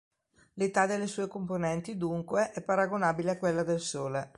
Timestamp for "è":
2.53-2.63